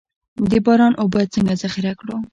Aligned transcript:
د 0.49 0.51
باران 0.65 0.93
اوبه 1.01 1.21
څنګه 1.33 1.53
ذخیره 1.61 1.93
کړو؟ 1.99 2.15